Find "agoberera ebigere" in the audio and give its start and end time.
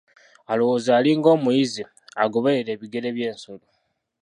2.23-3.09